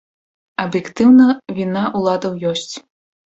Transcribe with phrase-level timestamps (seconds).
[0.63, 1.27] Аб'ектыўна,
[1.57, 2.73] віна ўладаў ёсць.